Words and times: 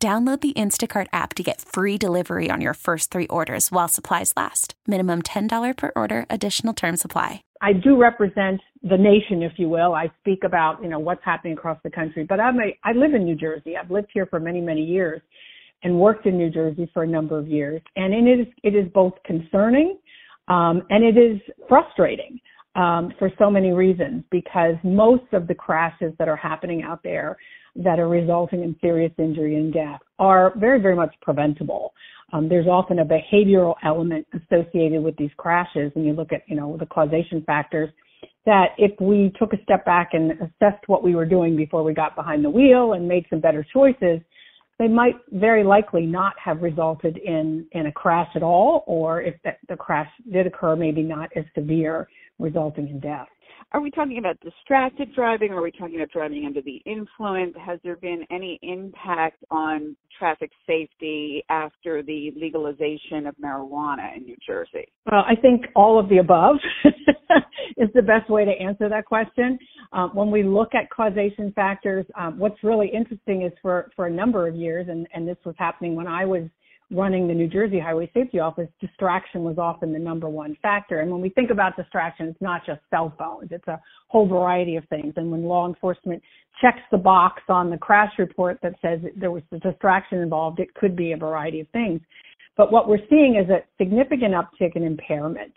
Download 0.00 0.40
the 0.40 0.52
Instacart 0.52 1.08
app 1.12 1.34
to 1.34 1.42
get 1.42 1.60
free 1.60 1.98
delivery 1.98 2.50
on 2.52 2.60
your 2.60 2.74
first 2.74 3.10
three 3.10 3.26
orders 3.26 3.72
while 3.72 3.88
supplies 3.88 4.32
last. 4.36 4.74
Minimum 4.86 5.22
$10 5.22 5.76
per 5.76 5.90
order, 5.96 6.24
additional 6.30 6.72
term 6.72 6.96
supply. 6.96 7.42
I 7.60 7.72
do 7.72 7.96
represent 7.96 8.60
the 8.84 8.96
nation, 8.96 9.42
if 9.42 9.54
you 9.56 9.68
will. 9.68 9.94
I 9.94 10.08
speak 10.20 10.44
about, 10.44 10.80
you 10.80 10.88
know, 10.88 11.00
what's 11.00 11.24
happening 11.24 11.54
across 11.54 11.78
the 11.82 11.90
country, 11.90 12.22
but 12.22 12.38
I'm 12.38 12.60
a, 12.60 12.78
I 12.84 12.92
live 12.92 13.12
in 13.12 13.24
New 13.24 13.34
Jersey. 13.34 13.76
I've 13.76 13.90
lived 13.90 14.10
here 14.14 14.26
for 14.26 14.38
many, 14.38 14.60
many 14.60 14.84
years 14.84 15.20
and 15.82 15.98
worked 15.98 16.26
in 16.26 16.38
New 16.38 16.50
Jersey 16.50 16.88
for 16.94 17.02
a 17.02 17.06
number 17.06 17.36
of 17.36 17.48
years. 17.48 17.82
And 17.96 18.14
it 18.14 18.40
is, 18.40 18.46
it 18.62 18.76
is 18.76 18.88
both 18.94 19.14
concerning, 19.24 19.98
um, 20.46 20.82
and 20.90 21.02
it 21.02 21.18
is 21.18 21.40
frustrating, 21.68 22.38
um, 22.78 23.12
for 23.18 23.30
so 23.38 23.50
many 23.50 23.72
reasons 23.72 24.22
because 24.30 24.76
most 24.84 25.24
of 25.32 25.48
the 25.48 25.54
crashes 25.54 26.12
that 26.18 26.28
are 26.28 26.36
happening 26.36 26.82
out 26.84 27.02
there 27.02 27.36
that 27.74 27.98
are 27.98 28.08
resulting 28.08 28.62
in 28.62 28.74
serious 28.80 29.12
injury 29.18 29.56
and 29.56 29.74
death 29.74 30.00
are 30.18 30.52
very, 30.56 30.80
very 30.80 30.94
much 30.94 31.14
preventable. 31.20 31.92
Um, 32.32 32.48
there's 32.48 32.66
often 32.66 33.00
a 33.00 33.04
behavioral 33.04 33.74
element 33.84 34.26
associated 34.32 35.02
with 35.02 35.16
these 35.16 35.30
crashes, 35.36 35.90
and 35.96 36.04
you 36.04 36.12
look 36.12 36.32
at, 36.32 36.42
you 36.46 36.54
know, 36.54 36.76
the 36.78 36.86
causation 36.86 37.42
factors. 37.44 37.90
That 38.46 38.68
if 38.78 38.98
we 39.00 39.32
took 39.38 39.52
a 39.52 39.62
step 39.62 39.84
back 39.84 40.10
and 40.12 40.32
assessed 40.32 40.86
what 40.86 41.02
we 41.02 41.14
were 41.14 41.26
doing 41.26 41.56
before 41.56 41.82
we 41.82 41.92
got 41.92 42.16
behind 42.16 42.44
the 42.44 42.50
wheel 42.50 42.94
and 42.94 43.06
made 43.06 43.26
some 43.28 43.40
better 43.40 43.66
choices, 43.72 44.20
they 44.78 44.88
might 44.88 45.16
very 45.32 45.64
likely 45.64 46.06
not 46.06 46.34
have 46.42 46.62
resulted 46.62 47.18
in 47.18 47.66
in 47.72 47.86
a 47.86 47.92
crash 47.92 48.28
at 48.36 48.42
all, 48.42 48.84
or 48.86 49.20
if 49.20 49.34
the, 49.44 49.50
the 49.68 49.76
crash 49.76 50.10
did 50.32 50.46
occur, 50.46 50.76
maybe 50.76 51.02
not 51.02 51.28
as 51.36 51.44
severe, 51.54 52.08
resulting 52.38 52.88
in 52.88 53.00
death. 53.00 53.28
Are 53.72 53.82
we 53.82 53.90
talking 53.90 54.16
about 54.16 54.40
distracted 54.40 55.14
driving? 55.14 55.52
Are 55.52 55.60
we 55.60 55.70
talking 55.70 55.96
about 55.96 56.10
driving 56.10 56.46
under 56.46 56.62
the 56.62 56.80
influence? 56.86 57.54
Has 57.64 57.78
there 57.84 57.96
been 57.96 58.24
any 58.30 58.58
impact 58.62 59.44
on 59.50 59.94
traffic 60.18 60.50
safety 60.66 61.44
after 61.50 62.02
the 62.02 62.32
legalization 62.34 63.26
of 63.26 63.34
marijuana 63.36 64.16
in 64.16 64.24
New 64.24 64.36
Jersey? 64.46 64.88
Well, 65.10 65.22
I 65.28 65.34
think 65.34 65.66
all 65.76 65.98
of 65.98 66.08
the 66.08 66.18
above 66.18 66.56
is 67.76 67.88
the 67.94 68.02
best 68.02 68.30
way 68.30 68.46
to 68.46 68.52
answer 68.52 68.88
that 68.88 69.04
question. 69.04 69.58
Um, 69.92 70.10
when 70.14 70.30
we 70.30 70.42
look 70.42 70.74
at 70.74 70.88
causation 70.88 71.52
factors, 71.52 72.06
um, 72.18 72.38
what's 72.38 72.62
really 72.64 72.88
interesting 72.88 73.42
is 73.42 73.52
for, 73.60 73.90
for 73.94 74.06
a 74.06 74.10
number 74.10 74.48
of 74.48 74.56
years, 74.56 74.86
and, 74.88 75.06
and 75.12 75.28
this 75.28 75.38
was 75.44 75.54
happening 75.58 75.94
when 75.94 76.06
I 76.06 76.24
was 76.24 76.44
running 76.90 77.28
the 77.28 77.34
New 77.34 77.48
Jersey 77.48 77.78
Highway 77.78 78.10
Safety 78.14 78.38
Office, 78.38 78.68
distraction 78.80 79.42
was 79.42 79.58
often 79.58 79.92
the 79.92 79.98
number 79.98 80.28
one 80.28 80.56
factor. 80.62 81.00
And 81.00 81.10
when 81.10 81.20
we 81.20 81.28
think 81.28 81.50
about 81.50 81.76
distraction, 81.76 82.28
it's 82.28 82.40
not 82.40 82.64
just 82.64 82.80
cell 82.88 83.14
phones, 83.18 83.48
it's 83.50 83.68
a 83.68 83.80
whole 84.08 84.26
variety 84.26 84.76
of 84.76 84.84
things. 84.88 85.12
And 85.16 85.30
when 85.30 85.42
law 85.42 85.68
enforcement 85.68 86.22
checks 86.62 86.80
the 86.90 86.98
box 86.98 87.42
on 87.48 87.70
the 87.70 87.76
crash 87.76 88.12
report 88.18 88.58
that 88.62 88.74
says 88.80 89.00
there 89.16 89.30
was 89.30 89.42
a 89.52 89.58
distraction 89.58 90.18
involved, 90.18 90.60
it 90.60 90.72
could 90.74 90.96
be 90.96 91.12
a 91.12 91.16
variety 91.16 91.60
of 91.60 91.68
things. 91.68 92.00
But 92.56 92.72
what 92.72 92.88
we're 92.88 93.06
seeing 93.10 93.36
is 93.36 93.50
a 93.50 93.60
significant 93.76 94.34
uptick 94.34 94.74
in 94.74 94.82
impairment, 94.82 95.52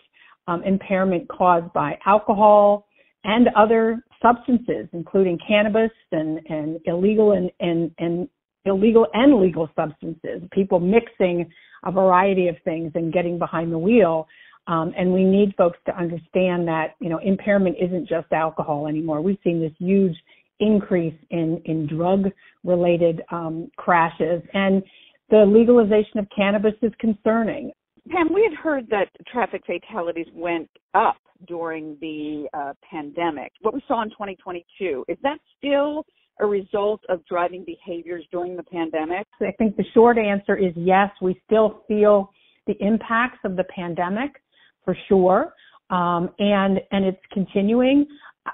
um, 0.47 0.63
impairment 0.63 1.29
caused 1.29 1.71
by 1.73 1.97
alcohol 2.05 2.87
and 3.23 3.47
other 3.55 4.03
substances, 4.21 4.87
including 4.93 5.39
cannabis 5.47 5.91
and, 6.11 6.39
and 6.49 6.79
illegal 6.85 7.31
and, 7.31 7.51
and, 7.59 7.91
and 7.99 8.29
illegal 8.65 9.07
and 9.13 9.41
legal 9.41 9.69
substances, 9.75 10.41
people 10.51 10.79
mixing 10.79 11.49
a 11.83 11.91
variety 11.91 12.47
of 12.47 12.55
things 12.63 12.91
and 12.95 13.13
getting 13.13 13.39
behind 13.39 13.71
the 13.71 13.77
wheel. 13.77 14.27
Um, 14.67 14.93
and 14.97 15.11
we 15.11 15.23
need 15.23 15.55
folks 15.57 15.79
to 15.87 15.97
understand 15.97 16.67
that, 16.67 16.95
you 16.99 17.09
know, 17.09 17.19
impairment 17.23 17.77
isn't 17.81 18.07
just 18.07 18.31
alcohol 18.31 18.87
anymore. 18.87 19.21
We've 19.21 19.39
seen 19.43 19.59
this 19.59 19.73
huge 19.79 20.15
increase 20.59 21.15
in, 21.31 21.61
in 21.65 21.87
drug 21.87 22.25
related 22.63 23.21
um, 23.31 23.71
crashes 23.77 24.43
and 24.53 24.83
the 25.31 25.45
legalization 25.45 26.19
of 26.19 26.27
cannabis 26.35 26.73
is 26.81 26.91
concerning. 26.99 27.71
Pam, 28.09 28.33
we 28.33 28.43
had 28.43 28.57
heard 28.57 28.87
that 28.89 29.07
traffic 29.31 29.63
fatalities 29.65 30.27
went 30.33 30.69
up 30.93 31.17
during 31.47 31.97
the 32.01 32.47
uh, 32.53 32.73
pandemic. 32.87 33.51
What 33.61 33.73
we 33.73 33.81
saw 33.87 34.03
in 34.03 34.09
2022, 34.09 35.05
is 35.07 35.17
that 35.23 35.39
still 35.57 36.05
a 36.41 36.45
result 36.45 37.01
of 37.09 37.25
driving 37.25 37.63
behaviors 37.63 38.25
during 38.31 38.55
the 38.55 38.63
pandemic? 38.63 39.25
I 39.39 39.51
think 39.57 39.77
the 39.77 39.85
short 39.93 40.17
answer 40.17 40.57
is 40.57 40.73
yes. 40.75 41.09
We 41.21 41.41
still 41.45 41.83
feel 41.87 42.31
the 42.67 42.75
impacts 42.79 43.39
of 43.45 43.55
the 43.55 43.63
pandemic 43.75 44.31
for 44.83 44.95
sure. 45.07 45.53
Um, 45.89 46.29
and, 46.39 46.79
and 46.91 47.05
it's 47.05 47.21
continuing. 47.31 48.07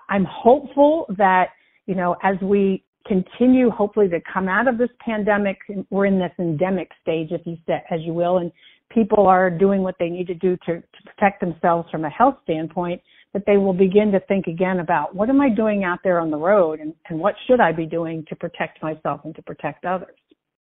I'm 0.10 0.26
hopeful 0.30 1.06
that, 1.18 1.50
you 1.86 1.96
know, 1.96 2.16
as 2.24 2.36
we 2.42 2.84
continue 3.06 3.70
hopefully 3.70 4.10
to 4.10 4.20
come 4.32 4.48
out 4.48 4.68
of 4.68 4.78
this 4.78 4.90
pandemic, 5.00 5.58
we're 5.90 6.08
in 6.08 6.20
this 6.20 6.32
endemic 6.40 6.90
stage, 7.02 7.30
if 7.32 7.42
you 7.46 7.58
say, 7.66 7.82
as 7.90 8.02
you 8.02 8.14
will, 8.14 8.40
and 8.40 8.52
people 8.90 9.28
are 9.28 9.50
doing 9.50 9.82
what 9.82 9.96
they 10.00 10.10
need 10.10 10.28
to 10.28 10.34
do 10.34 10.58
to, 10.66 10.82
to 10.82 11.04
protect 11.06 11.40
themselves 11.40 11.90
from 11.90 12.06
a 12.06 12.10
health 12.10 12.36
standpoint 12.44 13.02
that 13.38 13.46
they 13.46 13.58
will 13.58 13.74
begin 13.74 14.12
to 14.12 14.20
think 14.22 14.48
again 14.48 14.80
about 14.80 15.14
what 15.14 15.30
am 15.30 15.40
I 15.40 15.50
doing 15.50 15.84
out 15.84 16.00
there 16.04 16.20
on 16.20 16.32
the 16.32 16.38
road 16.38 16.80
and, 16.80 16.92
and 17.08 17.20
what 17.20 17.36
should 17.46 17.60
I 17.60 17.72
be 17.72 17.86
doing 17.86 18.26
to 18.30 18.36
protect 18.36 18.82
myself 18.82 19.22
and 19.26 19.36
to 19.36 19.44
protect 19.44 19.86
others. 19.86 20.16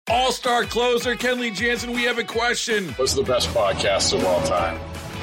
All 0.08 0.32
star 0.32 0.64
closer 0.64 1.14
Kenley 1.14 1.54
Jansen, 1.54 1.92
we 1.92 2.04
have 2.04 2.18
a 2.18 2.24
question. 2.24 2.88
What's 2.94 3.12
the 3.12 3.22
best 3.22 3.48
podcast 3.50 4.14
of 4.14 4.24
all 4.24 4.42
time? 4.44 4.80